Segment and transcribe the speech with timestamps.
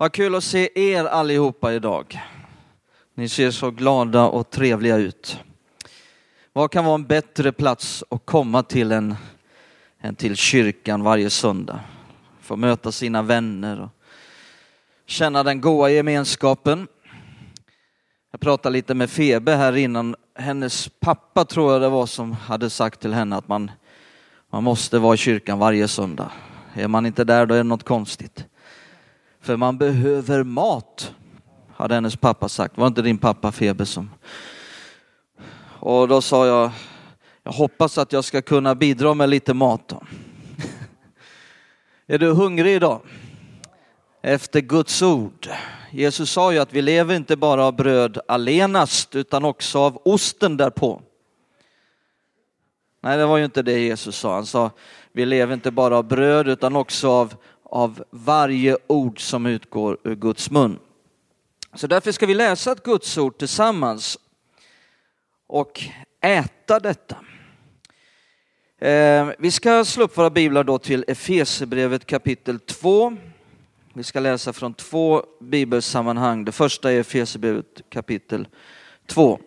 [0.00, 2.20] Vad kul att se er allihopa idag.
[3.14, 5.38] Ni ser så glada och trevliga ut.
[6.52, 9.14] Vad kan vara en bättre plats att komma till än,
[10.00, 11.80] än till kyrkan varje söndag?
[12.40, 13.88] Få möta sina vänner och
[15.06, 16.86] känna den goda gemenskapen.
[18.30, 20.16] Jag pratade lite med Febe här innan.
[20.34, 23.70] Hennes pappa tror jag det var som hade sagt till henne att man,
[24.50, 26.30] man måste vara i kyrkan varje söndag.
[26.74, 28.46] Är man inte där då är det något konstigt.
[29.40, 31.14] För man behöver mat,
[31.76, 32.78] hade hennes pappa sagt.
[32.78, 34.10] Var inte din pappa feber som...
[35.82, 36.70] Och då sa jag,
[37.42, 40.02] jag hoppas att jag ska kunna bidra med lite mat då.
[42.06, 43.00] Är du hungrig idag?
[44.22, 45.48] Efter Guds ord.
[45.90, 50.56] Jesus sa ju att vi lever inte bara av bröd allenast utan också av osten
[50.56, 51.02] därpå.
[53.02, 54.34] Nej, det var ju inte det Jesus sa.
[54.34, 54.70] Han sa
[55.12, 57.34] vi lever inte bara av bröd utan också av,
[57.70, 60.78] av varje ord som utgår ur Guds mun.
[61.74, 64.18] Så därför ska vi läsa ett Guds ord tillsammans
[65.46, 65.82] och
[66.20, 67.16] äta detta.
[68.78, 73.16] Eh, vi ska slå upp våra biblar då till Efesierbrevet kapitel 2.
[73.92, 76.44] Vi ska läsa från två bibelsammanhang.
[76.44, 78.48] Det första är Efesierbrevet kapitel
[79.06, 79.40] 2.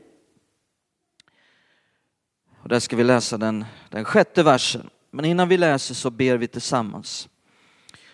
[2.61, 4.89] Och där ska vi läsa den, den sjätte versen.
[5.11, 7.29] Men innan vi läser så ber vi tillsammans.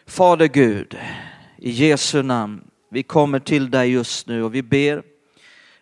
[0.09, 0.97] Fader Gud,
[1.57, 5.03] i Jesu namn, vi kommer till dig just nu och vi ber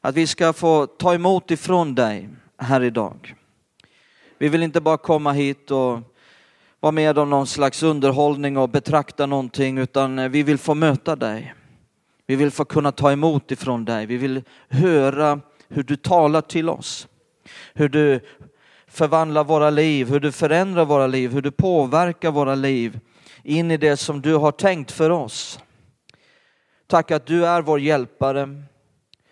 [0.02, 3.36] att vi ska få ta emot ifrån dig här idag.
[4.38, 6.00] Vi vill inte bara komma hit och
[6.80, 11.54] vara med om någon slags underhållning och betrakta någonting, utan vi vill få möta dig.
[12.26, 14.06] Vi vill få kunna ta emot ifrån dig.
[14.06, 17.08] Vi vill höra hur du talar till oss.
[17.74, 18.20] Hur du
[18.88, 23.00] förvandlar våra liv, hur du förändrar våra liv, hur du påverkar våra liv
[23.48, 25.60] in i det som du har tänkt för oss.
[26.88, 28.64] Tack att du är vår hjälpare.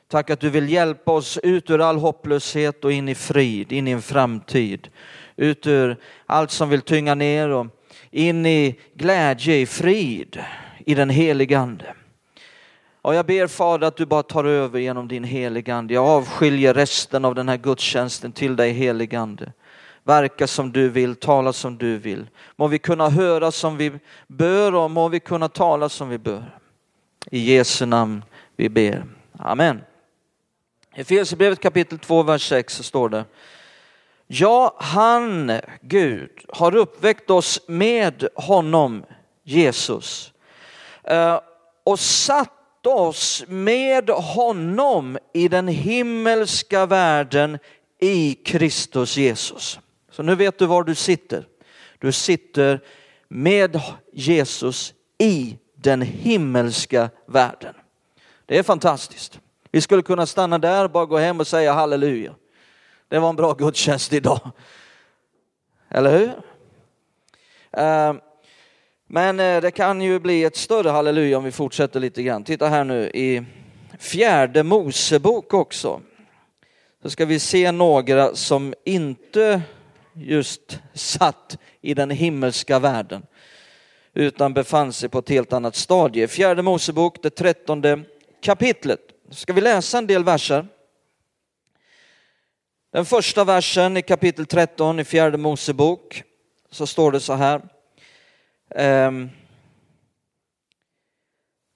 [0.07, 3.87] Tack att du vill hjälpa oss ut ur all hopplöshet och in i frid, in
[3.87, 4.89] i en framtid.
[5.35, 7.67] Ut ur allt som vill tynga ner och
[8.11, 10.43] in i glädje, i frid,
[10.85, 11.93] i den helige Ande.
[13.01, 15.93] Och jag ber Fader att du bara tar över genom din heligande.
[15.93, 19.51] Jag avskiljer resten av den här gudstjänsten till dig heligande.
[20.07, 22.27] Verka som du vill, tala som du vill.
[22.55, 23.91] Må vi kunna höra som vi
[24.27, 26.59] bör och må vi kunna tala som vi bör.
[27.31, 28.23] I Jesu namn
[28.55, 29.05] vi ber.
[29.39, 29.81] Amen.
[30.95, 33.25] I Efesierbrevet kapitel 2, vers 6 så står det.
[34.27, 35.51] Ja, han,
[35.81, 39.05] Gud, har uppväckt oss med honom,
[39.43, 40.33] Jesus,
[41.03, 41.39] eh,
[41.83, 47.59] och satt oss med honom i den himmelska världen
[47.99, 49.79] i Kristus Jesus.
[50.15, 51.47] Så nu vet du var du sitter.
[51.99, 52.81] Du sitter
[53.27, 53.81] med
[54.13, 57.75] Jesus i den himmelska världen.
[58.45, 59.39] Det är fantastiskt.
[59.71, 62.35] Vi skulle kunna stanna där, bara gå hem och säga halleluja.
[63.07, 64.51] Det var en bra gudstjänst idag.
[65.89, 66.31] Eller hur?
[67.71, 68.13] Eh,
[69.07, 72.43] men eh, det kan ju bli ett större halleluja om vi fortsätter lite grann.
[72.43, 73.45] Titta här nu i
[73.99, 76.01] fjärde Mosebok också.
[77.01, 79.61] Så ska vi se några som inte
[80.15, 83.25] just satt i den himmelska världen
[84.13, 86.27] utan befann sig på ett helt annat stadie.
[86.27, 88.03] Fjärde Mosebok, det trettonde
[88.41, 88.99] kapitlet.
[89.29, 90.67] Ska vi läsa en del verser?
[92.91, 96.23] Den första versen i kapitel 13 i fjärde Mosebok
[96.71, 97.61] så står det så här.
[98.75, 99.29] Ehm,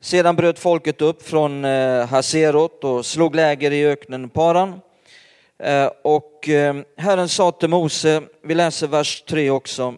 [0.01, 4.79] sedan bröt folket upp från eh, Haserot och slog läger i öknen Paran.
[5.63, 9.93] Eh, och eh, Herren sa till Mose, vi läser vers 3 också,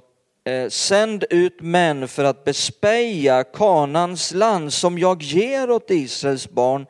[0.46, 6.86] eh, sänd ut män för att bespeja Kanans land som jag ger åt Israels barn.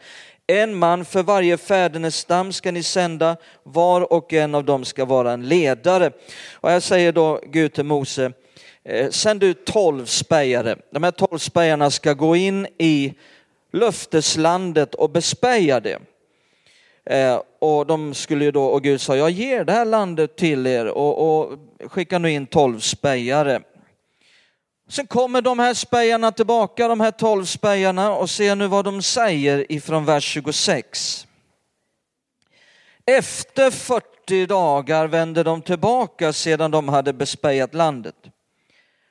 [0.48, 5.32] En man för varje fädernestam ska ni sända, var och en av dem ska vara
[5.32, 6.12] en ledare.
[6.54, 8.32] Och här säger då Gud till Mose,
[9.10, 10.78] sänd ut tolv spejare.
[10.92, 13.14] De här tolv spejarna ska gå in i
[13.74, 16.00] löfteslandet och bespeja det.
[17.06, 20.68] Eh, och de skulle ju då, och Gud sa, jag ger det här landet till
[20.68, 21.60] er och, och
[21.92, 23.62] skicka nu in tolv spejare.
[24.90, 29.02] Sen kommer de här spejarna tillbaka, de här tolv spejarna och ser nu vad de
[29.02, 31.28] säger ifrån vers 26.
[33.06, 38.16] Efter 40 dagar vände de tillbaka sedan de hade bespejat landet.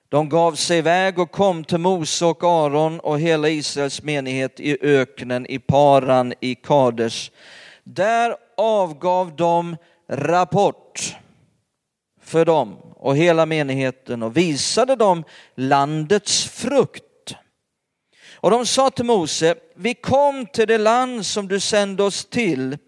[0.08, 4.78] De gav sig iväg och kom till Mose och Aron och hela Israels menighet i
[4.80, 7.30] öknen i Paran i Kaders.
[7.94, 9.76] Där avgav de
[10.08, 11.16] rapport
[12.20, 17.04] för dem och hela menigheten och visade dem landets frukt.
[18.34, 22.78] Och de sa till Mose, vi kom till det land som du sände oss till.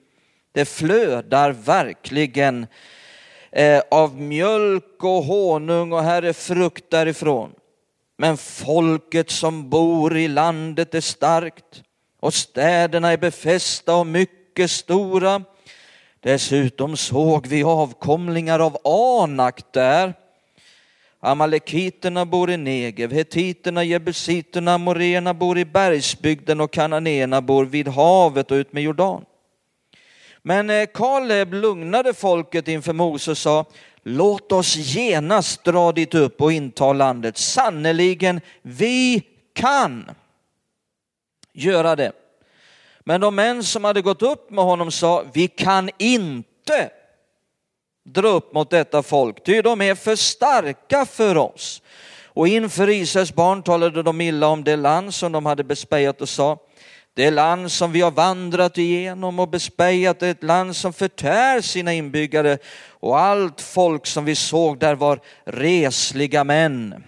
[0.53, 2.67] Det flödar verkligen
[3.53, 7.53] eh, av mjölk och honung och här är frukt därifrån.
[8.19, 11.83] Men folket som bor i landet är starkt
[12.21, 15.43] och städerna är befästa och mycket mycket stora.
[16.21, 20.15] Dessutom såg vi avkomlingar av Anak där.
[21.21, 28.51] Amalekiterna bor i Negev, hetiterna, jebusiterna, moréerna bor i bergsbygden och kananéerna bor vid havet
[28.51, 29.25] och ut med Jordan.
[30.43, 33.65] Men eh, Kaleb lugnade folket inför Mose och sa,
[34.03, 37.39] låt oss genast dra dit upp och inta landet.
[37.39, 39.23] Sannerligen, vi
[39.55, 40.11] kan
[41.53, 42.22] göra det.
[43.05, 46.91] Men de män som hade gått upp med honom sa, vi kan inte
[48.05, 51.83] dra upp mot detta folk, ty de är för starka för oss.
[52.35, 56.29] Och inför Israels barn talade de illa om det land som de hade bespejat och
[56.29, 56.59] sa,
[57.15, 61.93] det land som vi har vandrat igenom och bespejat är ett land som förtär sina
[61.93, 62.59] inbyggare
[62.89, 67.05] och allt folk som vi såg där var resliga män.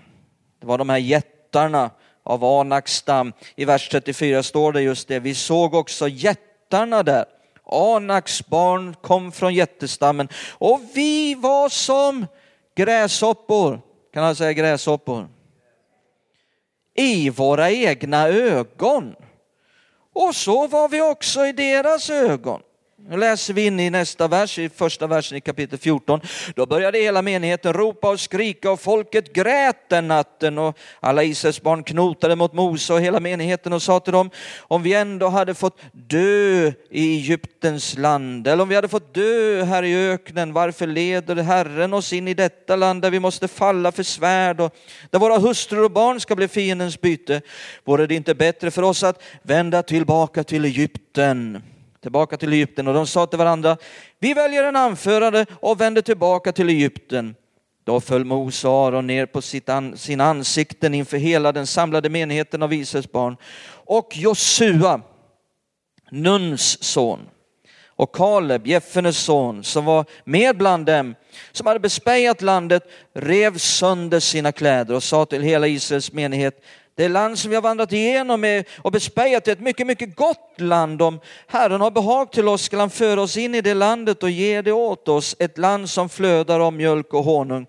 [0.61, 1.91] Det var de här jättarna
[2.25, 3.32] av Anaks stam.
[3.56, 7.25] I vers 34 står det just det, vi såg också jättarna där.
[7.67, 12.26] Anaks barn kom från jättestammen och vi var som
[12.76, 13.81] gräshoppor.
[14.12, 15.29] Kan man säga gräshoppor?
[16.94, 19.15] I våra egna ögon.
[20.12, 22.61] Och så var vi också i deras ögon.
[23.09, 26.21] Nu läser vi in i nästa vers, i första versen i kapitel 14.
[26.56, 31.62] Då började hela menigheten ropa och skrika och folket grät den natten och alla Israels
[31.62, 34.31] barn knotade mot Mose och hela menigheten och sa till dem,
[34.61, 39.65] om vi ändå hade fått dö i Egyptens land eller om vi hade fått dö
[39.65, 43.93] här i öknen, varför leder Herren oss in i detta land där vi måste falla
[43.93, 44.75] för svärd och
[45.11, 47.41] där våra hustrur och barn ska bli fiendens byte?
[47.85, 51.62] Vore det inte bättre för oss att vända tillbaka till Egypten?
[52.05, 53.77] Tillbaka till Egypten och de sa till varandra,
[54.19, 57.35] vi väljer en anförare och vänder tillbaka till Egypten.
[57.85, 62.09] Då föll Mose och Aron ner på sitt an, sina ansikten inför hela den samlade
[62.09, 63.37] menigheten av Israels barn.
[63.87, 65.01] Och Josua,
[66.11, 67.21] Nuns son,
[67.87, 71.15] och Kaleb, Jeffenes son, som var med bland dem,
[71.53, 72.83] som hade bespejat landet,
[73.15, 76.65] rev sönder sina kläder och sa till hela Israels menighet,
[76.96, 81.02] det land som vi har vandrat igenom och bespejat är ett mycket, mycket gott land.
[81.02, 84.31] Om Herren har behag till oss ska han föra oss in i det landet och
[84.31, 87.67] ge det åt oss, ett land som flödar av mjölk och honung.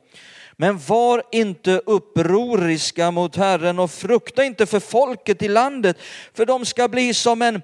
[0.58, 5.98] Men var inte upproriska mot Herren och frukta inte för folket i landet,
[6.34, 7.62] för de ska bli som en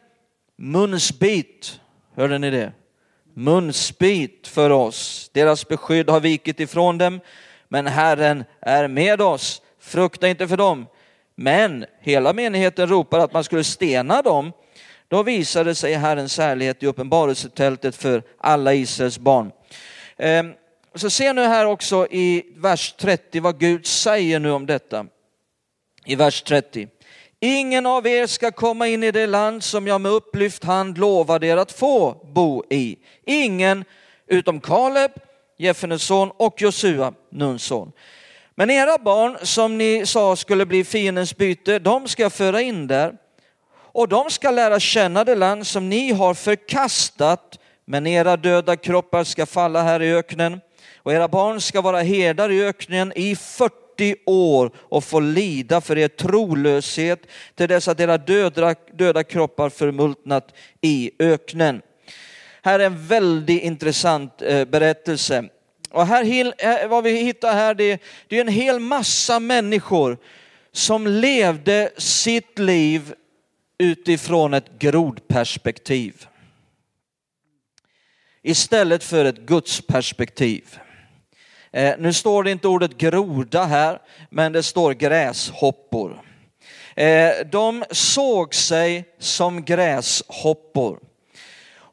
[0.58, 1.80] munsbit.
[2.16, 2.74] Hörde ni det?
[3.34, 5.30] Munsbit för oss.
[5.34, 7.19] Deras beskydd har vikit ifrån dem,
[7.68, 9.62] men Herren är med oss.
[9.80, 10.88] Frukta inte för dem.
[11.42, 14.52] Men hela menigheten ropar att man skulle stena dem.
[15.08, 19.52] Då visade sig Herrens härlighet i uppenbarelsetältet för alla Israels barn.
[20.18, 20.54] Ehm,
[20.96, 25.06] så se nu här också i vers 30 vad Gud säger nu om detta.
[26.06, 26.88] I vers 30.
[27.40, 31.48] Ingen av er ska komma in i det land som jag med upplyft hand lovade
[31.48, 32.98] er att få bo i.
[33.26, 33.86] Ingen
[34.28, 35.12] utom Kaleb,
[35.58, 37.92] Jeffenes son och Josua, Nuns son.
[38.62, 43.13] Men era barn som ni sa skulle bli fiendens byte, de ska föra in där.
[43.74, 49.24] Och de ska lära känna det land som ni har förkastat, men era döda kroppar
[49.24, 50.62] ska falla här i öknen.
[50.98, 55.98] Och era barn ska vara herdar i öknen i 40 år och få lida för
[55.98, 57.20] er trolöshet
[57.56, 61.82] till dess att era döda, döda kroppar förmultnat i öknen.
[62.62, 65.50] Här är en väldigt intressant eh, berättelse.
[65.91, 70.17] Och här, eh, vad vi hittar här, det, det är en hel massa människor
[70.71, 73.13] som levde sitt liv
[73.77, 76.25] utifrån ett grodperspektiv.
[78.43, 80.79] Istället för ett gudsperspektiv.
[81.71, 86.21] Eh, nu står det inte ordet groda här, men det står gräshoppor.
[86.95, 91.00] Eh, de såg sig som gräshoppor.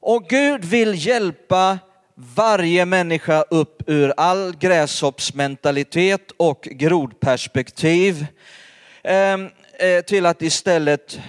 [0.00, 1.78] Och Gud vill hjälpa
[2.20, 8.26] varje människa upp ur all gräshoppsmentalitet och grodperspektiv
[9.02, 9.48] ehm,
[9.78, 11.20] eh, till att istället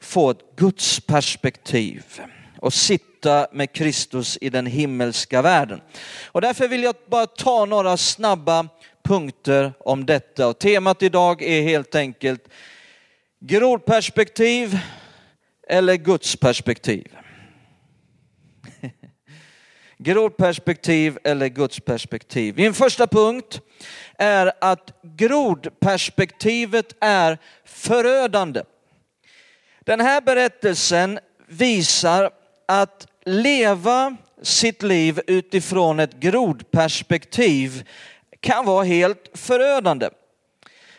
[0.00, 2.04] få ett gudsperspektiv
[2.58, 5.80] och sitta med Kristus i den himmelska världen.
[6.26, 8.68] Och därför vill jag bara ta några snabba
[9.04, 10.48] punkter om detta.
[10.48, 12.48] Och temat idag är helt enkelt
[13.40, 14.78] grodperspektiv
[15.68, 15.94] eller
[20.02, 22.56] Grodperspektiv eller gudsperspektiv.
[22.56, 23.60] Min första punkt
[24.18, 28.62] är att grodperspektivet är förödande.
[29.80, 32.30] Den här berättelsen visar
[32.68, 37.88] att leva sitt liv utifrån ett grodperspektiv
[38.40, 40.08] kan vara helt förödande.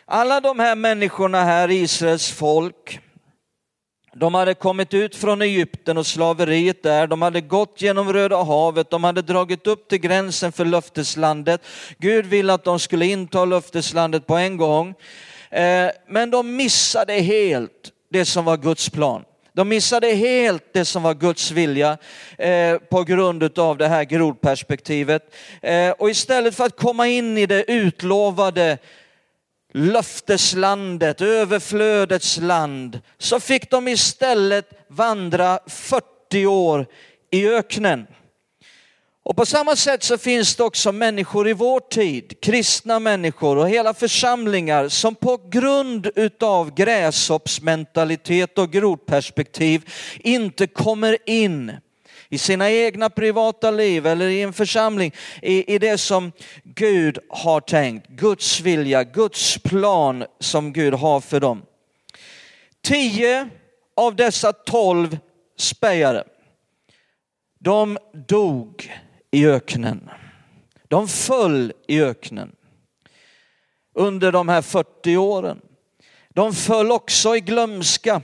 [0.04, 3.00] Alla de här människorna här, Israels folk,
[4.14, 8.90] de hade kommit ut från Egypten och slaveriet där, de hade gått genom Röda havet,
[8.90, 11.60] de hade dragit upp till gränsen för löfteslandet.
[11.98, 14.94] Gud ville att de skulle inta löfteslandet på en gång.
[15.50, 19.24] Eh, men de missade helt det som var Guds plan.
[19.54, 21.98] De missade helt det som var Guds vilja
[22.38, 25.34] eh, på grund av det här grodperspektivet.
[25.62, 28.78] Eh, och istället för att komma in i det utlovade
[29.74, 36.86] löfteslandet, överflödets land, så fick de istället vandra 40 år
[37.30, 38.06] i öknen.
[39.24, 43.68] Och på samma sätt så finns det också människor i vår tid, kristna människor och
[43.68, 51.72] hela församlingar som på grund utav gräshoppsmentalitet och grodperspektiv inte kommer in
[52.32, 55.12] i sina egna privata liv eller i en församling,
[55.42, 56.32] i, i det som
[56.64, 61.62] Gud har tänkt, Guds vilja, Guds plan som Gud har för dem.
[62.82, 63.48] Tio
[63.96, 65.18] av dessa tolv
[65.58, 66.24] spejare,
[67.58, 67.98] de
[68.28, 68.92] dog
[69.30, 70.10] i öknen.
[70.88, 72.52] De föll i öknen
[73.94, 75.60] under de här 40 åren.
[76.28, 78.22] De föll också i glömska.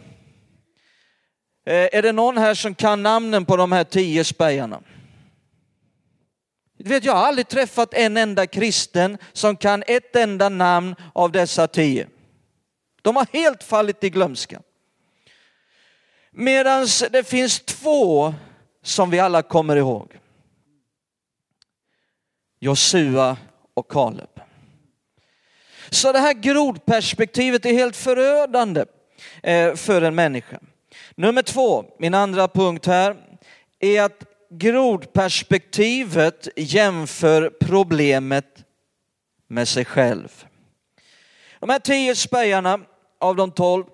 [1.68, 4.80] Eh, är det någon här som kan namnen på de här tio spejarna?
[6.78, 11.66] vet, jag har aldrig träffat en enda kristen som kan ett enda namn av dessa
[11.66, 12.08] tio.
[13.02, 14.62] De har helt fallit i glömska.
[16.30, 18.34] Medan det finns två
[18.82, 20.18] som vi alla kommer ihåg.
[22.60, 23.36] Josua
[23.74, 24.40] och Kaleb.
[25.90, 28.84] Så det här grodperspektivet är helt förödande
[29.42, 30.60] eh, för en människa.
[31.14, 33.16] Nummer två, min andra punkt här,
[33.78, 38.64] är att grodperspektivet jämför problemet
[39.48, 40.44] med sig själv.
[41.60, 42.80] De här tio spejarna
[43.18, 43.84] av de tolv,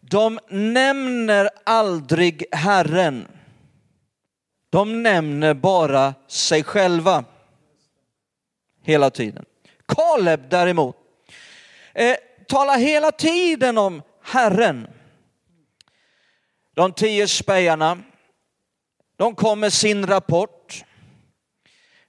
[0.00, 3.28] de nämner aldrig Herren.
[4.70, 7.24] De nämner bara sig själva
[8.82, 9.44] hela tiden.
[9.86, 10.96] Kaleb däremot
[11.94, 12.16] eh,
[12.48, 14.86] talar hela tiden om Herren.
[16.74, 17.98] De tio spejarna,
[19.16, 20.84] de kom med sin rapport.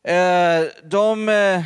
[0.03, 1.63] Eh, de, eh,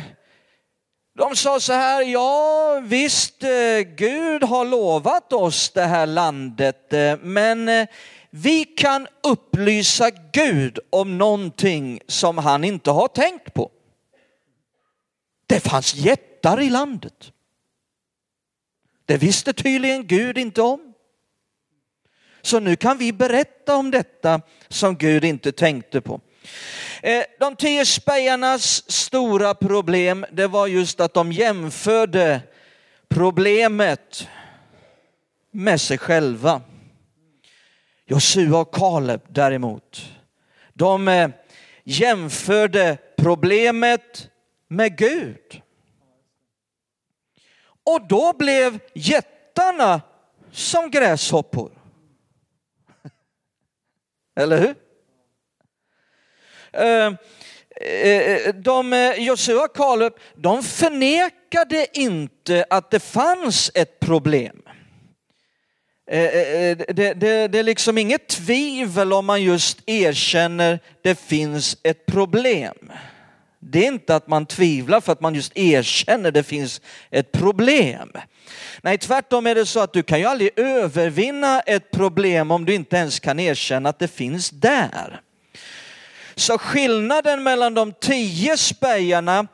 [1.18, 7.86] de sa så här, ja visst, eh, Gud har lovat oss det här landet, men
[8.30, 13.70] vi kan upplysa Gud om någonting som han inte har tänkt på.
[15.46, 17.32] Det fanns jättar i landet.
[19.04, 20.89] Det visste tydligen Gud inte om.
[22.42, 26.20] Så nu kan vi berätta om detta som Gud inte tänkte på.
[27.02, 32.40] Eh, de tio spejarnas stora problem, det var just att de jämförde
[33.08, 34.28] problemet
[35.50, 36.62] med sig själva.
[38.06, 40.02] Josua och Kaleb däremot,
[40.74, 41.28] de eh,
[41.84, 44.28] jämförde problemet
[44.68, 45.62] med Gud.
[47.84, 50.00] Och då blev jättarna
[50.52, 51.79] som gräshoppor.
[54.36, 54.74] Eller hur?
[56.72, 57.12] Eh,
[57.80, 64.62] eh, eh, de, Josua och Kaleb, de förnekade inte att det fanns ett problem.
[66.06, 67.14] Det, det,
[67.48, 72.92] det, är liksom inget tvivel om man just erkänner det finns ett problem.
[73.62, 78.12] Det är inte att man tvivlar för att man just erkänner det finns ett problem.
[78.82, 82.74] Nej, tvärtom är det så att du kan ju aldrig övervinna ett problem om du
[82.74, 85.20] inte ens kan erkänna att det finns där.
[86.34, 89.46] Så skillnaden mellan de tio spejarna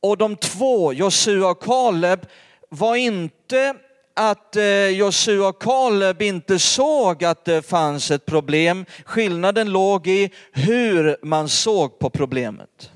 [0.00, 2.26] och de två, Josua och Kaleb,
[2.68, 3.74] var inte
[4.14, 8.84] att eh, Josua och Kaleb inte såg att det fanns ett problem.
[9.04, 12.90] Skillnaden låg i hur man såg på problemet.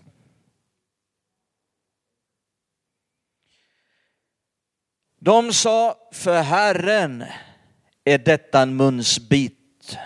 [5.25, 7.25] De sa, för Herren
[8.05, 9.99] är detta en munsbit.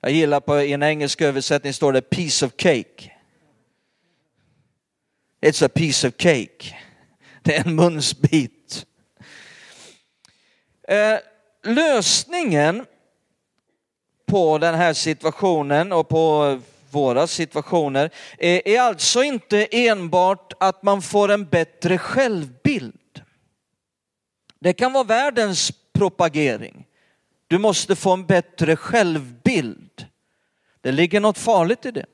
[0.00, 3.12] Jag gillar på en engelsk översättning står det piece of cake.
[5.40, 6.76] It's a piece of cake.
[7.42, 8.86] Det är en munsbit.
[10.88, 11.18] Eh,
[11.62, 12.86] lösningen
[14.26, 21.02] på den här situationen och på våra situationer är, är alltså inte enbart att man
[21.02, 23.00] får en bättre självbild.
[24.64, 26.86] Det kan vara världens propagering.
[27.46, 30.06] Du måste få en bättre självbild.
[30.80, 32.06] Det ligger något farligt i det.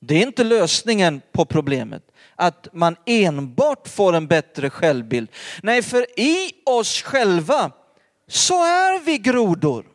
[0.00, 2.02] Det är inte lösningen på problemet,
[2.34, 5.28] att man enbart får en bättre självbild.
[5.62, 7.72] Nej, för i oss själva
[8.28, 9.86] så är vi grodor.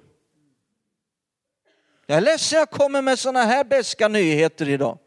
[2.06, 4.98] Jag är ledsen jag kommer med sådana här beska nyheter idag.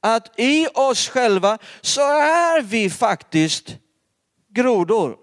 [0.00, 3.76] Att i oss själva så är vi faktiskt
[4.48, 5.21] grodor.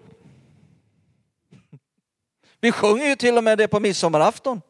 [2.60, 4.60] Vi sjunger ju till och med det på midsommarafton.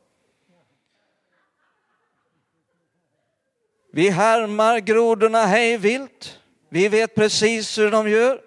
[3.92, 6.38] Vi härmar grodorna hej vilt.
[6.68, 8.40] Vi vet precis hur de gör.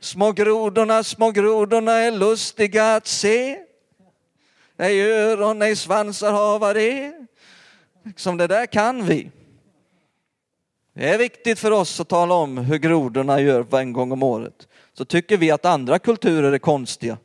[0.00, 3.58] Små grodorna, små grodorna är lustiga att se.
[4.76, 7.12] Nej öron, nej svansar hava det.
[7.12, 9.30] Som liksom det där kan vi.
[10.92, 14.68] Det är viktigt för oss att tala om hur grodorna gör en gång om året.
[14.92, 17.18] Så tycker vi att andra kulturer är konstiga.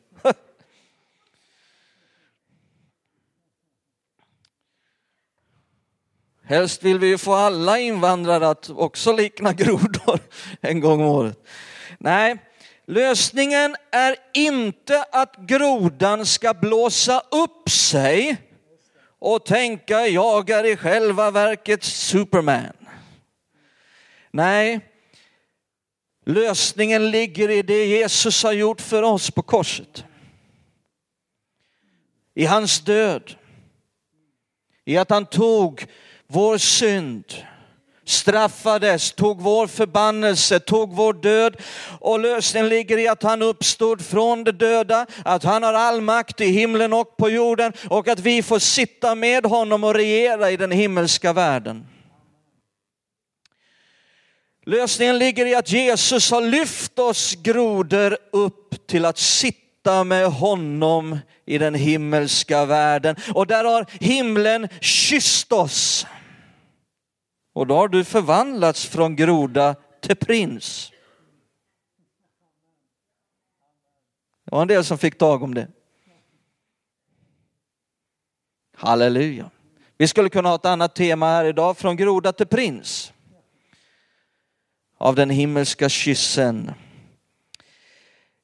[6.48, 10.20] Helst vill vi ju få alla invandrare att också likna grodor
[10.62, 11.48] en gång om året.
[12.00, 12.38] Nej,
[12.88, 18.38] lösningen är inte att grodan ska blåsa upp sig
[19.20, 22.74] och tänka jag är i själva verket Superman.
[24.32, 24.80] Nej,
[26.26, 30.06] lösningen ligger i det Jesus har gjort för oss på korset.
[32.34, 33.36] I hans död.
[34.86, 35.88] I att han tog
[36.28, 37.24] vår synd,
[38.06, 41.56] straffades, tog vår förbannelse, tog vår död
[42.00, 46.42] och lösningen ligger i att han uppstod från de döda, att han har all makt
[46.42, 50.58] i himlen och på jorden och att vi får sitta med honom och regera i
[50.58, 51.88] den himmelska världen.
[54.66, 61.18] Lösningen ligger i att Jesus har lyft oss grodor upp till att sitta med honom
[61.46, 63.16] i den himmelska världen.
[63.34, 66.06] Och där har himlen kysst oss.
[67.56, 70.92] Och då har du förvandlats från groda till prins.
[74.44, 75.68] Det var en del som fick tag om det.
[78.76, 79.52] Halleluja.
[79.98, 83.14] Vi skulle kunna ha ett annat tema här idag, från groda till prins.
[84.98, 86.72] Av den himmelska kyssen.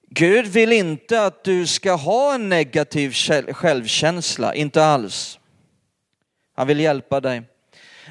[0.10, 3.14] Gud vill inte att du ska ha en negativ
[3.54, 5.40] självkänsla, inte alls.
[6.56, 7.51] Han vill hjälpa dig.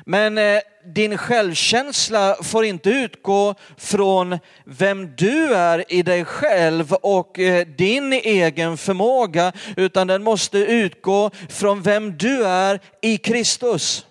[0.07, 0.61] Men eh,
[0.95, 8.13] din självkänsla får inte utgå från vem du är i dig själv och eh, din
[8.13, 14.07] egen förmåga, utan den måste utgå från vem du är i Kristus.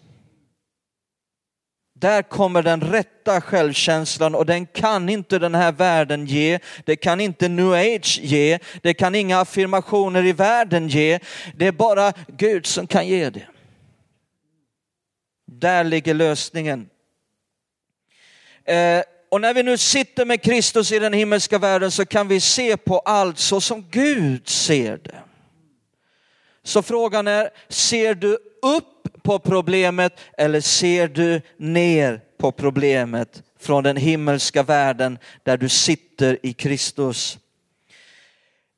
[2.01, 6.59] Där kommer den rätta självkänslan och den kan inte den här världen ge.
[6.85, 8.59] Det kan inte new age ge.
[8.81, 11.19] Det kan inga affirmationer i världen ge.
[11.55, 13.47] Det är bara Gud som kan ge det.
[15.51, 16.89] Där ligger lösningen.
[18.65, 22.39] Eh, och när vi nu sitter med Kristus i den himmelska världen så kan vi
[22.39, 25.19] se på allt så som Gud ser det.
[26.63, 33.83] Så frågan är, ser du upp på problemet eller ser du ner på problemet från
[33.83, 37.37] den himmelska världen där du sitter i Kristus?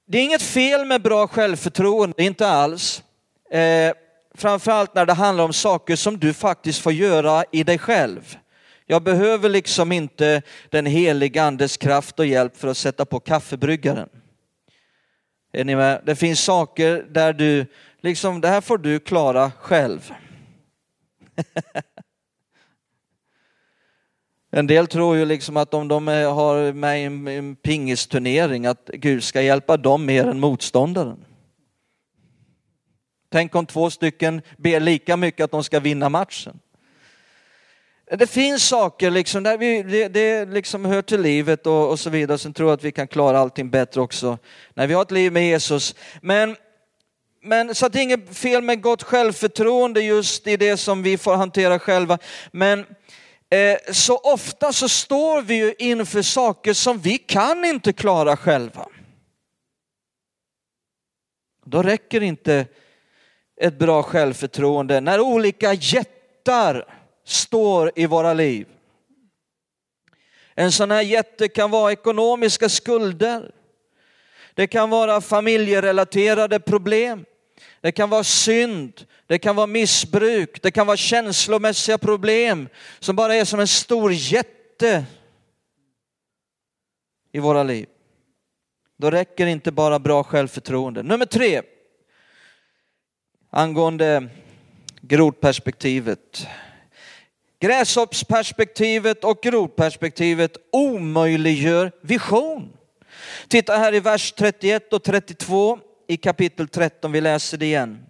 [0.05, 3.03] Det är inget fel med bra självförtroende, inte alls.
[3.51, 3.93] Eh,
[4.41, 8.37] framförallt när det handlar om saker som du faktiskt får göra i dig själv.
[8.85, 14.09] Jag behöver liksom inte den heliga andes kraft och hjälp för att sätta på kaffebryggaren.
[15.53, 16.01] Är ni med?
[16.05, 17.65] Det finns saker där du,
[18.01, 20.13] liksom det här får du klara själv.
[24.53, 29.23] En del tror ju liksom att om de har med i en pingisturnering att Gud
[29.23, 31.25] ska hjälpa dem mer än motståndaren.
[33.31, 36.59] Tänk om två stycken ber lika mycket att de ska vinna matchen.
[38.17, 42.09] Det finns saker liksom där vi, det, det liksom hör till livet och, och så
[42.09, 44.37] vidare, sen tror jag att vi kan klara allting bättre också
[44.73, 45.95] när vi har ett liv med Jesus.
[46.21, 46.55] Men,
[47.41, 51.17] men så att det är inget fel med gott självförtroende just i det som vi
[51.17, 52.17] får hantera själva.
[52.51, 52.79] Men
[53.49, 58.85] eh, så ofta så står vi ju inför saker som vi kan inte klara själva.
[61.65, 62.65] Då räcker inte
[63.61, 66.85] ett bra självförtroende när olika jättar
[67.25, 68.67] står i våra liv.
[70.55, 73.51] En sån här jätte kan vara ekonomiska skulder.
[74.53, 77.25] Det kan vara familjerelaterade problem.
[77.81, 82.69] Det kan vara synd, det kan vara missbruk, det kan vara känslomässiga problem
[82.99, 85.05] som bara är som en stor jätte
[87.31, 87.87] i våra liv.
[88.97, 91.03] Då räcker inte bara bra självförtroende.
[91.03, 91.61] Nummer tre,
[93.51, 94.29] angående
[95.01, 96.47] grodperspektivet.
[97.59, 102.73] Gräshoppsperspektivet och grodperspektivet omöjliggör vision.
[103.47, 108.05] Titta här i vers 31 och 32 i kapitel 13, vi läser det igen.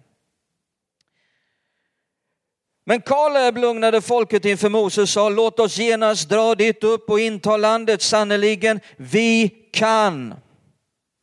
[2.84, 7.20] Men Kaleb lugnade folket inför Moses och sa, låt oss genast dra dit upp och
[7.20, 10.34] inta landet, sannerligen, vi kan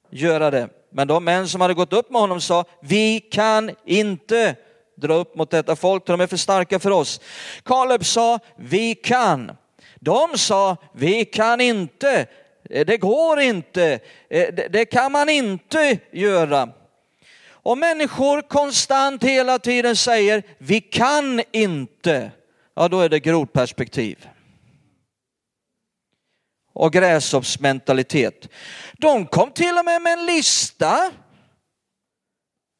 [0.09, 0.78] göra det.
[0.91, 4.55] Men de män som hade gått upp med honom sa, vi kan inte
[4.95, 7.21] dra upp mot detta folk, de är för starka för oss.
[7.63, 9.51] Kaleb sa, vi kan.
[9.95, 12.27] De sa, vi kan inte.
[12.69, 13.99] Eh, det går inte.
[14.29, 16.69] Eh, det kan man inte göra.
[17.49, 22.31] Och människor konstant hela tiden säger, vi kan inte.
[22.75, 24.27] Ja, då är det grodperspektiv.
[26.79, 28.49] Och gräshoppsmentalitet.
[28.97, 31.11] De kom till och med med en lista.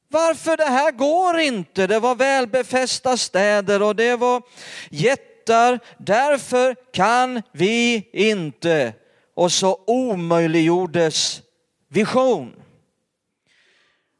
[0.10, 1.88] Varför det här går inte?
[1.88, 4.42] Det var välbefästa städer och det var
[4.90, 5.80] jättar.
[5.98, 8.94] Därför kan vi inte.
[9.36, 11.42] Och så omöjliggjordes
[11.90, 12.54] vision.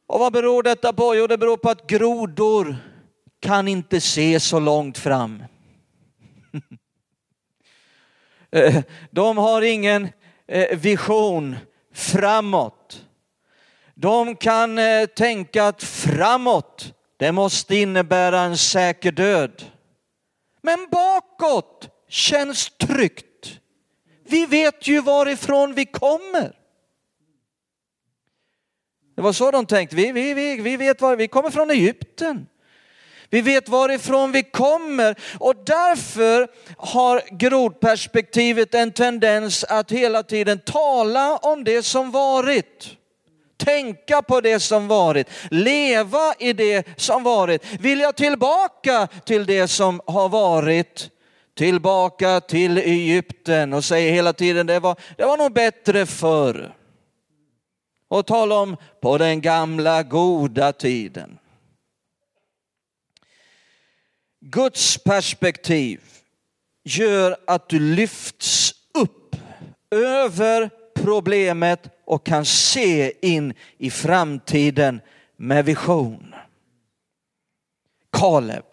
[0.06, 1.14] Och vad beror detta på?
[1.14, 2.76] Jo, det beror på att grodor
[3.40, 5.42] kan inte se så långt fram.
[8.52, 10.08] Eh, de har ingen
[10.48, 11.56] eh, vision
[11.94, 13.06] framåt.
[13.94, 19.64] De kan eh, tänka att framåt, det måste innebära en säker död.
[20.62, 23.60] Men bakåt känns tryggt.
[24.24, 26.56] Vi vet ju varifrån vi kommer.
[29.16, 32.46] Det var så de tänkte, vi, vi, vi, vi vet var vi kommer från Egypten.
[33.30, 41.36] Vi vet varifrån vi kommer och därför har grodperspektivet en tendens att hela tiden tala
[41.36, 42.96] om det som varit.
[43.56, 50.00] Tänka på det som varit, leva i det som varit, vilja tillbaka till det som
[50.06, 51.10] har varit,
[51.56, 56.74] tillbaka till Egypten och säger hela tiden det var, det var nog bättre förr
[58.08, 61.39] och tala om på den gamla goda tiden.
[64.40, 66.00] Guds perspektiv
[66.84, 69.36] gör att du lyfts upp
[69.90, 75.00] över problemet och kan se in i framtiden
[75.36, 76.34] med vision.
[78.12, 78.64] Kaleb,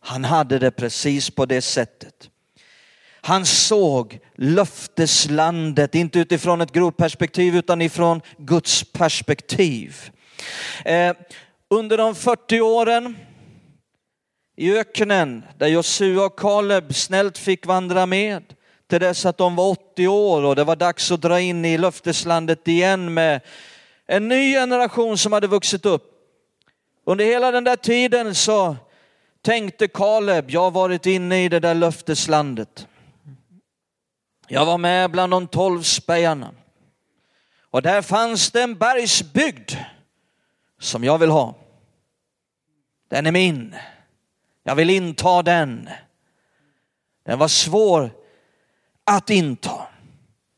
[0.00, 2.30] han hade det precis på det sättet.
[3.22, 10.10] Han såg löfteslandet, inte utifrån ett grovperspektiv utan ifrån Guds perspektiv.
[10.84, 11.12] Eh,
[11.68, 13.16] under de 40 åren
[14.60, 18.54] i öknen där Josua och Kaleb snällt fick vandra med
[18.86, 21.78] till dess att de var 80 år och det var dags att dra in i
[21.78, 23.40] löfteslandet igen med
[24.06, 26.02] en ny generation som hade vuxit upp.
[27.04, 28.76] Under hela den där tiden så
[29.42, 32.86] tänkte Kaleb, jag har varit inne i det där löfteslandet.
[34.48, 36.50] Jag var med bland de tolv spejarna.
[37.70, 39.72] Och där fanns det en bergsbygd
[40.80, 41.54] som jag vill ha.
[43.08, 43.74] Den är min.
[44.62, 45.90] Jag vill inta den.
[47.26, 48.10] Den var svår
[49.04, 49.86] att inta.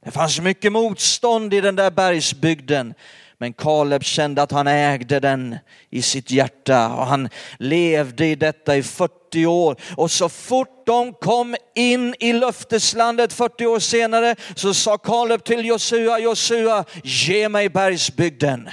[0.05, 2.95] Det fanns mycket motstånd i den där bergsbygden.
[3.38, 5.59] Men Kaleb kände att han ägde den
[5.91, 9.77] i sitt hjärta och han levde i detta i 40 år.
[9.97, 15.65] Och så fort de kom in i löfteslandet 40 år senare så sa Kaleb till
[15.65, 18.71] Josua, Josua, ge mig bergsbygden.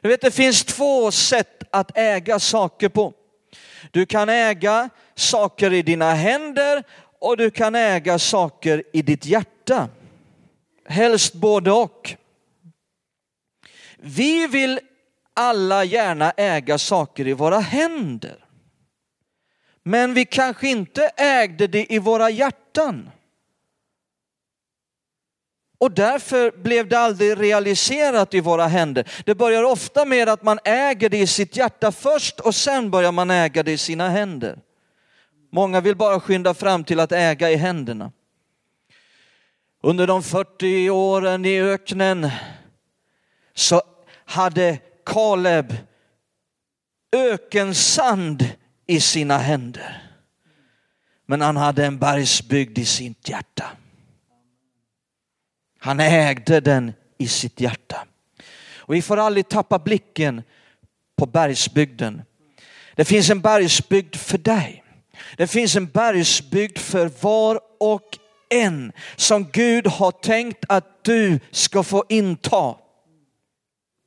[0.00, 3.12] Du vet, det finns två sätt att äga saker på.
[3.90, 6.82] Du kan äga saker i dina händer
[7.20, 9.88] och du kan äga saker i ditt hjärta
[10.90, 12.16] helst både och.
[13.96, 14.80] Vi vill
[15.34, 18.44] alla gärna äga saker i våra händer.
[19.82, 23.10] Men vi kanske inte ägde det i våra hjärtan.
[25.80, 29.22] Och därför blev det aldrig realiserat i våra händer.
[29.24, 33.12] Det börjar ofta med att man äger det i sitt hjärta först och sen börjar
[33.12, 34.58] man äga det i sina händer.
[35.52, 38.12] Många vill bara skynda fram till att äga i händerna.
[39.82, 42.30] Under de 40 åren i öknen
[43.54, 43.82] så
[44.24, 45.76] hade Kaleb
[47.12, 48.48] ökensand
[48.86, 50.02] i sina händer.
[51.26, 53.70] Men han hade en bergsbygd i sitt hjärta.
[55.82, 58.06] Han ägde den i sitt hjärta.
[58.76, 60.42] Och vi får aldrig tappa blicken
[61.16, 62.22] på bergsbygden.
[62.94, 64.84] Det finns en bergsbygd för dig.
[65.36, 71.82] Det finns en bergsbygd för var och en som Gud har tänkt att du ska
[71.82, 72.74] få inta.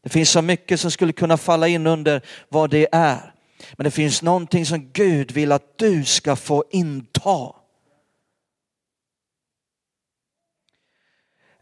[0.04, 3.34] Det finns så mycket som skulle kunna falla in under vad det är.
[3.74, 7.63] Men det finns någonting som Gud vill att du ska få inta.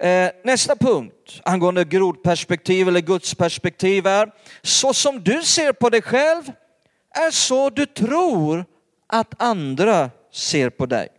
[0.02, 6.02] Eh, nästa punkt angående grodperspektiv eller Guds perspektiv är, så som du ser på dig
[6.02, 6.44] själv
[7.10, 8.66] är så du tror
[9.08, 11.10] att andra ser på dig.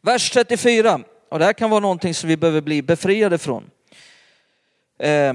[0.00, 3.70] Vers 34, och det här kan vara någonting som vi behöver bli befriade från.
[4.98, 5.34] Eh,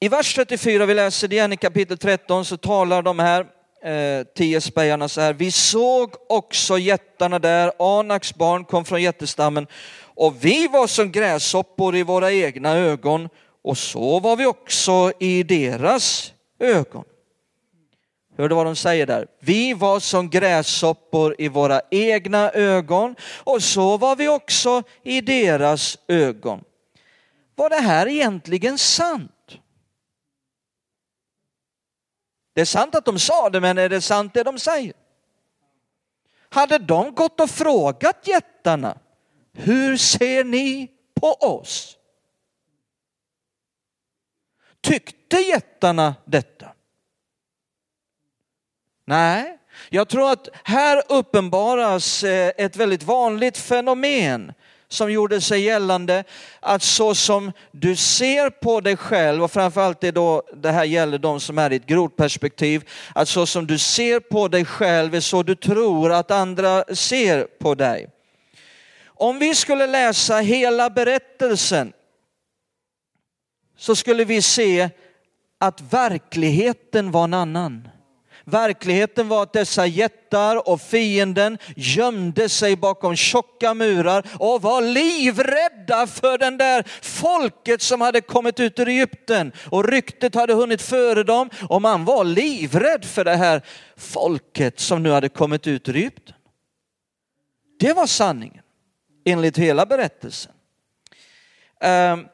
[0.00, 3.46] I vers 34, vi läser det igen i kapitel 13, så talar de här
[3.84, 5.32] eh, tio spejarna så här.
[5.32, 9.66] Vi såg också jättarna där, Anaks barn kom från jättestammen
[10.14, 13.28] och vi var som gräshoppor i våra egna ögon
[13.64, 17.04] och så var vi också i deras ögon.
[18.38, 19.26] Hör du vad de säger där?
[19.40, 25.98] Vi var som gräshoppor i våra egna ögon och så var vi också i deras
[26.08, 26.64] ögon.
[27.54, 29.30] Var det här egentligen sant?
[32.52, 34.92] Det är sant att de sa det, men är det sant det de säger?
[36.48, 38.98] Hade de gått och frågat jättarna,
[39.52, 41.98] hur ser ni på oss?
[44.80, 46.72] Tyckte jättarna detta?
[49.04, 49.58] Nej,
[49.90, 54.52] jag tror att här uppenbaras eh, ett väldigt vanligt fenomen
[54.92, 56.24] som gjorde sig gällande
[56.60, 61.18] att så som du ser på dig själv och framförallt det då det här gäller
[61.18, 65.14] de som är i ett grovt perspektiv, att så som du ser på dig själv
[65.14, 68.08] är så du tror att andra ser på dig.
[69.04, 71.92] Om vi skulle läsa hela berättelsen
[73.76, 74.90] så skulle vi se
[75.58, 77.88] att verkligheten var en annan.
[78.52, 86.06] Verkligheten var att dessa jättar och fienden gömde sig bakom tjocka murar och var livrädda
[86.06, 89.52] för den där folket som hade kommit ut ur Egypten.
[89.70, 93.62] Och ryktet hade hunnit före dem och man var livrädd för det här
[93.96, 96.34] folket som nu hade kommit ut ur Egypten.
[97.78, 98.62] Det var sanningen
[99.24, 100.52] enligt hela berättelsen.
[101.84, 102.26] Um,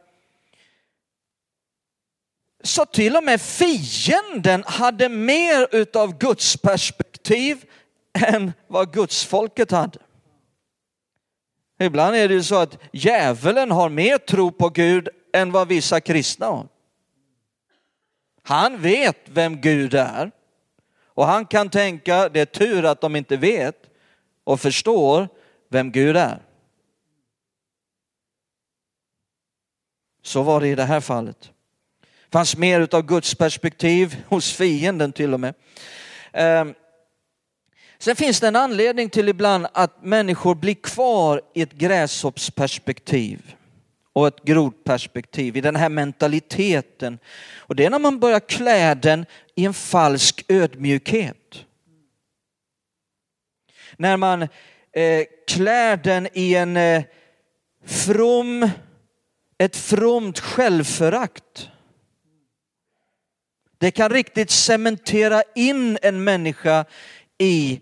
[2.62, 7.64] så till och med fienden hade mer utav Guds perspektiv
[8.26, 9.98] än vad Guds folket hade.
[11.80, 16.00] Ibland är det ju så att djävulen har mer tro på Gud än vad vissa
[16.00, 16.68] kristna har.
[18.42, 20.30] Han vet vem Gud är
[21.04, 23.90] och han kan tänka, det är tur att de inte vet
[24.44, 25.28] och förstår
[25.68, 26.42] vem Gud är.
[30.22, 31.52] Så var det i det här fallet
[32.32, 35.54] fanns mer av Guds perspektiv hos fienden till och med.
[36.32, 36.74] Ehm,
[37.98, 43.54] sen finns det en anledning till ibland att människor blir kvar i ett gräshoppsperspektiv
[44.12, 47.18] och ett grodperspektiv, i den här mentaliteten.
[47.56, 51.64] Och det är när man börjar klä den i en falsk ödmjukhet.
[53.96, 57.02] När man eh, klär den i en eh,
[57.86, 58.70] from,
[59.58, 61.70] ett fromt självförakt.
[63.78, 66.84] Det kan riktigt cementera in en människa
[67.38, 67.80] i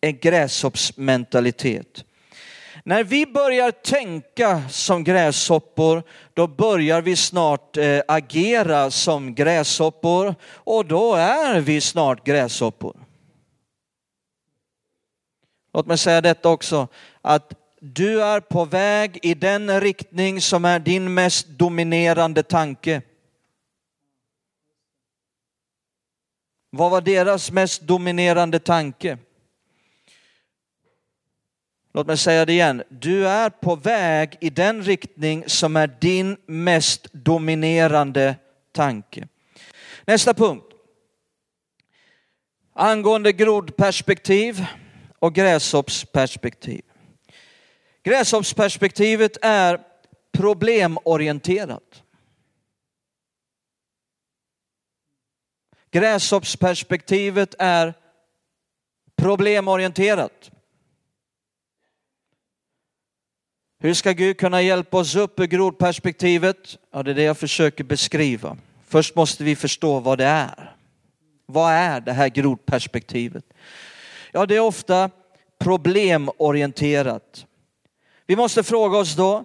[0.00, 2.04] en gräshoppsmentalitet.
[2.84, 6.02] När vi börjar tänka som gräshoppor,
[6.34, 12.96] då börjar vi snart eh, agera som gräshoppor och då är vi snart gräshoppor.
[15.74, 16.88] Låt mig säga detta också,
[17.20, 23.02] att du är på väg i den riktning som är din mest dominerande tanke.
[26.76, 29.18] Vad var deras mest dominerande tanke?
[31.92, 32.82] Låt mig säga det igen.
[32.88, 38.36] Du är på väg i den riktning som är din mest dominerande
[38.72, 39.28] tanke.
[40.04, 40.66] Nästa punkt.
[42.72, 44.66] Angående grodperspektiv
[45.18, 46.82] och gräshoppsperspektiv.
[48.02, 49.80] Gräshoppsperspektivet är
[50.32, 52.03] problemorienterat.
[55.94, 57.94] Gräshoppsperspektivet är
[59.16, 60.50] problemorienterat.
[63.78, 66.78] Hur ska Gud kunna hjälpa oss upp ur grodperspektivet?
[66.92, 68.56] Ja, det är det jag försöker beskriva.
[68.88, 70.76] Först måste vi förstå vad det är.
[71.46, 73.44] Vad är det här grodperspektivet?
[74.32, 75.10] Ja, det är ofta
[75.58, 77.46] problemorienterat.
[78.26, 79.44] Vi måste fråga oss då,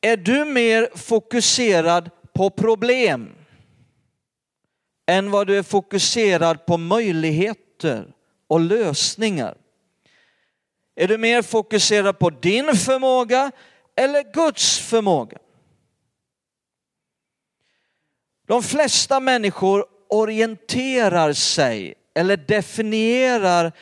[0.00, 3.35] är du mer fokuserad på problem
[5.06, 8.12] än vad du är fokuserad på möjligheter
[8.48, 9.56] och lösningar?
[10.94, 13.52] Är du mer fokuserad på din förmåga
[13.96, 15.38] eller Guds förmåga?
[18.46, 23.72] De flesta människor orienterar sig eller definierar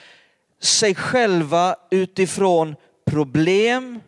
[0.61, 4.01] sig själva utifrån problem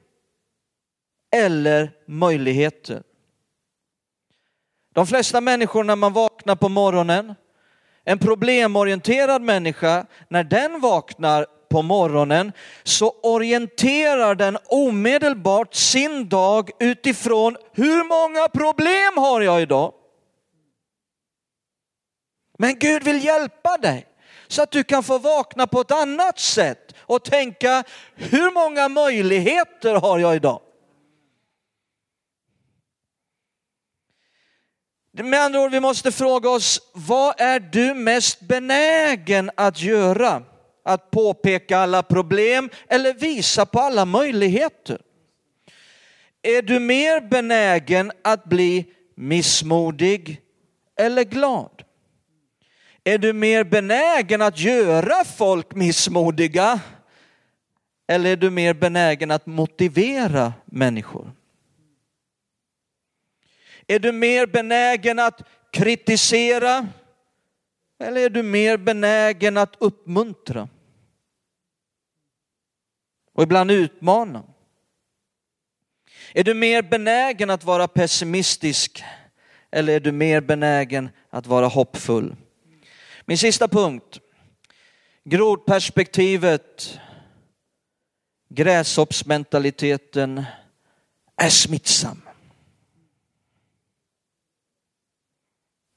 [1.37, 3.02] eller möjligheter.
[4.94, 6.12] De flesta människor när man
[6.46, 7.35] vaknar på morgonen,
[8.04, 12.52] en problemorienterad människa, när den vaknar på morgonen
[12.85, 19.92] så orienterar den omedelbart sin dag utifrån hur många problem har jag idag?
[22.59, 24.06] Men Gud vill hjälpa dig
[24.48, 29.94] så att du kan få vakna på ett annat sätt och tänka hur många möjligheter
[29.94, 30.61] har jag idag?
[35.24, 40.42] Med andra ord, vi måste fråga oss, vad är du mest benägen att göra?
[40.85, 44.98] Att påpeka alla problem eller visa på alla möjligheter?
[46.42, 50.40] Är du mer benägen att bli missmodig
[51.00, 51.83] eller glad?
[53.05, 56.81] Är du mer benägen att göra folk missmodiga?
[58.09, 61.36] Eller är du mer benägen att motivera människor?
[63.87, 66.88] Är du mer benägen att kritisera?
[67.99, 70.68] Eller är du mer benägen att uppmuntra?
[73.33, 74.42] Och ibland utmana?
[76.33, 79.05] Är du mer benägen att vara pessimistisk?
[79.70, 82.37] Eller är du mer benägen att vara hoppfull?
[83.25, 84.20] Min sista punkt.
[85.25, 87.01] Grodperspektivet,
[88.49, 90.44] gräshoppsmentaliteten
[91.37, 92.25] är smittsam.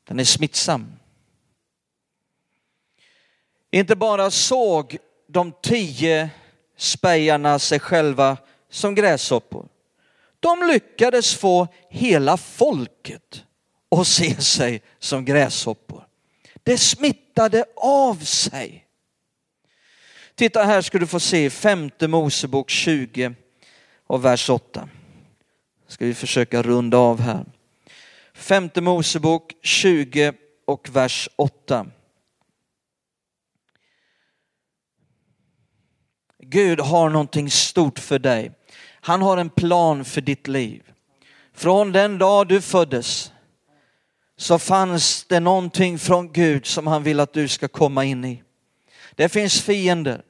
[0.09, 0.91] Den är smittsam.
[3.71, 6.29] Inte bara såg de tio
[6.77, 8.37] spejarna sig själva
[8.69, 9.67] som gräshoppor.
[10.39, 13.43] De lyckades få hela folket
[13.91, 16.07] att se sig som gräshoppor.
[16.63, 18.85] Det smittade av sig.
[20.35, 23.33] Titta här ska du få se femte Mosebok 20
[24.07, 24.89] och vers 8.
[25.87, 27.45] Ska vi försöka runda av här.
[28.39, 30.33] Femte Mosebok 20
[30.67, 31.87] och vers 8.
[36.43, 38.51] Gud har någonting stort för dig.
[39.01, 40.83] Han har en plan för ditt liv.
[41.53, 43.31] Från den dag du föddes
[44.37, 48.43] så fanns det någonting från Gud som han vill att du ska komma in i.
[49.15, 50.21] Det finns fiender,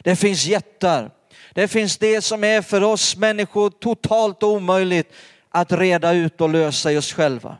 [0.00, 1.10] det finns jättar,
[1.52, 5.12] det finns det som är för oss människor totalt omöjligt
[5.56, 7.56] att reda ut och lösa i oss själva.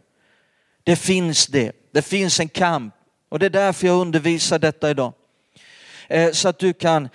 [0.85, 2.95] Det finns det, det finns en kamp
[3.29, 5.13] och det är därför jag undervisar detta idag.
[6.09, 7.09] Eh, så att du kan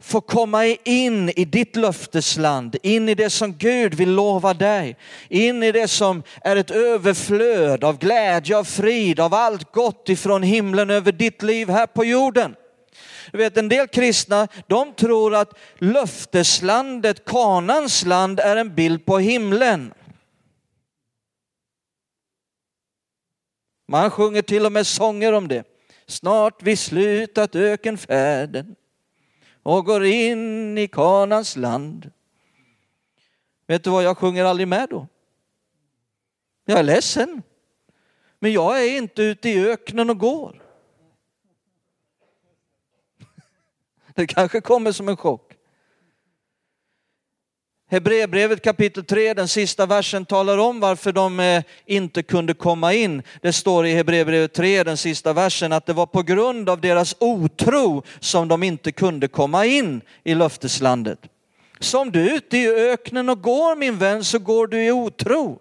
[0.00, 4.96] få komma in i ditt löftesland, in i det som Gud vill lova dig,
[5.28, 10.42] in i det som är ett överflöd av glädje, av frid, av allt gott ifrån
[10.42, 12.54] himlen över ditt liv här på jorden.
[13.32, 19.18] Du vet en del kristna, de tror att löfteslandet, kanans land, är en bild på
[19.18, 19.92] himlen.
[23.86, 25.64] Man sjunger till och med sånger om det.
[26.06, 28.76] Snart vi slutat ökenfärden
[29.62, 32.10] och går in i kanans land.
[33.66, 35.06] Vet du vad, jag sjunger aldrig med då.
[36.64, 37.42] Jag är ledsen.
[38.38, 40.62] Men jag är inte ute i öknen och går.
[44.14, 45.53] Det kanske kommer som en chock.
[47.94, 53.22] Hebreerbrevet kapitel 3, den sista versen talar om varför de eh, inte kunde komma in.
[53.42, 57.16] Det står i Hebreerbrevet 3, den sista versen, att det var på grund av deras
[57.18, 61.18] otro som de inte kunde komma in i löfteslandet.
[61.80, 64.90] Så om du är ute i öknen och går min vän så går du i
[64.90, 65.58] otro.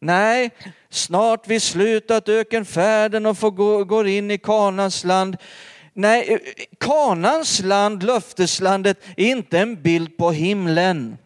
[0.00, 0.50] Nej,
[0.90, 5.36] snart vi slutat ökenfärden och får gå, går in i Kanans land.
[5.98, 11.18] Nej, eh, Kanans land, löfteslandet, är inte en bild på himlen.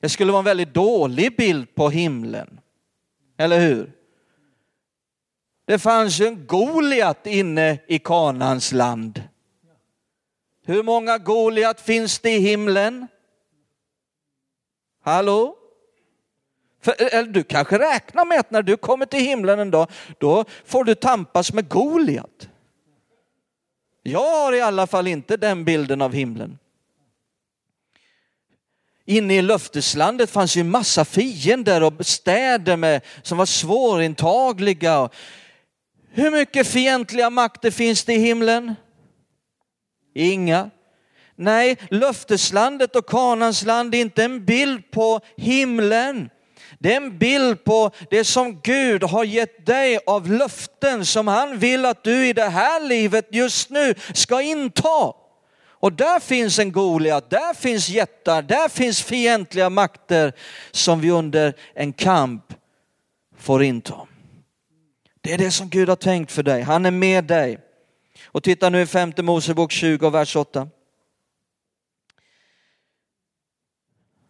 [0.00, 2.60] Det skulle vara en väldigt dålig bild på himlen.
[3.38, 3.92] Eller hur?
[5.66, 9.22] Det fanns ju en Goliat inne i Kanans land.
[10.66, 13.06] Hur många Goliat finns det i himlen?
[15.02, 15.56] Hallå?
[16.82, 19.90] För, eh, eller du kanske räknar med att när du kommer till himlen en dag,
[20.18, 22.48] då får du tampas med Goliat.
[24.06, 26.58] Jag har i alla fall inte den bilden av himlen.
[29.04, 35.08] Inne i löfteslandet fanns ju massa fiender och städer med, som var svårintagliga.
[36.10, 38.74] Hur mycket fientliga makter finns det i himlen?
[40.14, 40.70] Inga.
[41.36, 46.30] Nej, löfteslandet och Kanans land är inte en bild på himlen.
[46.78, 51.58] Det är en bild på det som Gud har gett dig av löften som han
[51.58, 55.12] vill att du i det här livet just nu ska inta.
[55.78, 60.32] Och där finns en Goliat, där finns jättar, där finns fientliga makter
[60.70, 62.54] som vi under en kamp
[63.38, 64.06] får inta.
[65.20, 66.62] Det är det som Gud har tänkt för dig.
[66.62, 67.58] Han är med dig.
[68.24, 70.68] Och titta nu i femte Mosebok 20 vers 8.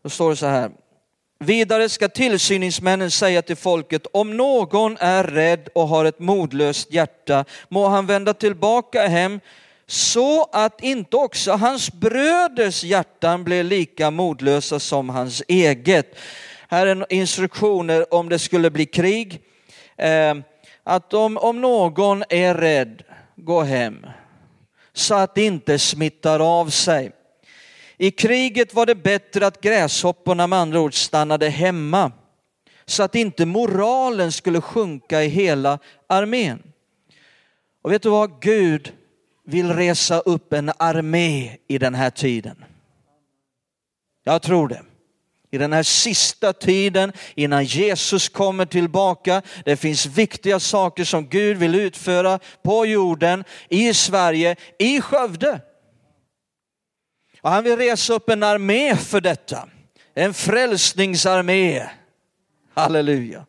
[0.03, 0.71] Då står det så här.
[1.39, 7.45] Vidare ska tillsyningsmännen säga till folket, om någon är rädd och har ett modlöst hjärta
[7.69, 9.41] må han vända tillbaka hem
[9.87, 16.19] så att inte också hans bröders hjärtan blir lika modlösa som hans eget.
[16.69, 19.41] Här är instruktioner om det skulle bli krig.
[19.97, 20.43] Ehm,
[20.85, 23.03] att om, om någon är rädd,
[23.37, 24.07] gå hem.
[24.93, 27.13] Så att det inte smittar av sig.
[27.99, 32.13] I kriget var det bättre att gräshopporna med andra ord stannade hemma.
[32.87, 36.63] Så att inte moralen skulle sjunka i hela armén.
[37.83, 38.43] Och vet du vad?
[38.43, 38.93] Gud
[39.45, 42.65] vill resa upp en armé i den här tiden.
[44.25, 44.83] Jag tror det.
[45.51, 49.43] I den här sista tiden innan Jesus kommer tillbaka.
[49.65, 55.61] Det finns viktiga saker som Gud vill utföra på jorden, i Sverige, i Skövde.
[57.47, 59.69] Och han vill resa upp en armé för detta.
[60.15, 61.83] En frälsningsarmé.
[62.75, 63.47] Halleluja.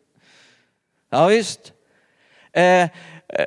[1.10, 1.72] Ja, visst.
[2.52, 2.88] Eh, eh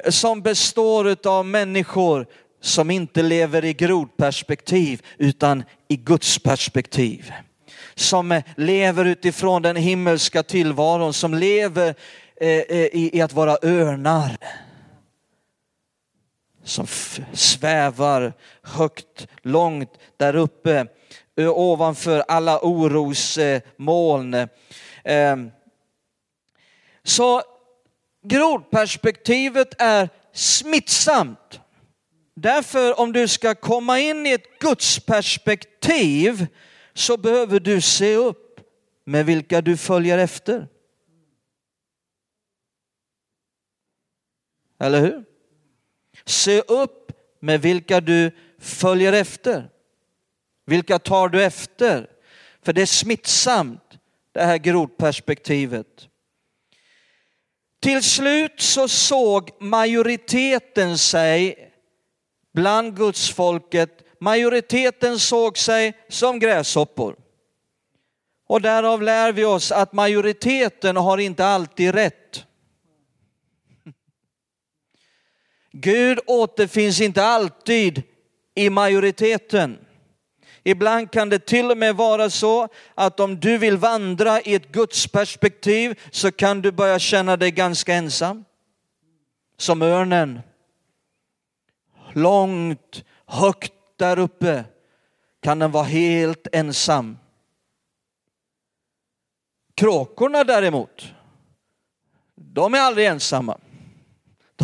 [0.09, 2.25] som består av människor
[2.61, 7.33] som inte lever i grodperspektiv utan i Guds perspektiv.
[7.95, 11.95] Som eh, lever utifrån den himmelska tillvaron, som lever
[12.41, 12.49] eh,
[12.93, 14.37] i att vara örnar.
[16.63, 16.87] Som
[17.33, 20.87] svävar högt, långt där uppe
[21.37, 24.47] ovanför alla orosmoln.
[25.03, 25.51] Ehm,
[27.03, 27.41] så
[28.23, 31.59] grodperspektivet är smittsamt.
[32.35, 36.47] Därför om du ska komma in i ett gudsperspektiv
[36.93, 38.59] så behöver du se upp
[39.05, 40.67] med vilka du följer efter.
[44.79, 45.30] Eller hur?
[46.25, 49.69] Se upp med vilka du följer efter.
[50.65, 52.09] Vilka tar du efter?
[52.63, 53.97] För det är smittsamt,
[54.31, 56.07] det här grodperspektivet.
[57.81, 61.71] Till slut så såg majoriteten sig
[62.53, 67.15] bland gudsfolket, majoriteten såg sig som gräshoppor.
[68.47, 72.45] Och därav lär vi oss att majoriteten har inte alltid rätt.
[75.71, 78.03] Gud återfinns inte alltid
[78.55, 79.77] i majoriteten.
[80.63, 84.71] Ibland kan det till och med vara så att om du vill vandra i ett
[84.71, 88.45] Guds perspektiv så kan du börja känna dig ganska ensam.
[89.57, 90.41] Som örnen
[92.13, 94.63] långt, högt där uppe
[95.41, 97.17] kan den vara helt ensam.
[99.75, 101.13] Kråkorna däremot,
[102.35, 103.57] de är aldrig ensamma.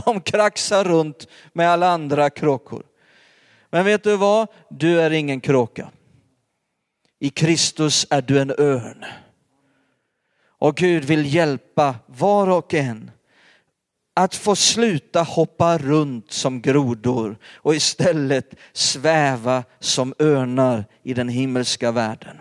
[0.05, 2.83] De kraxar runt med alla andra kråkor.
[3.69, 4.47] Men vet du vad?
[4.69, 5.91] Du är ingen kråka.
[7.19, 9.05] I Kristus är du en örn.
[10.59, 13.11] Och Gud vill hjälpa var och en
[14.13, 21.91] att få sluta hoppa runt som grodor och istället sväva som örnar i den himmelska
[21.91, 22.37] världen.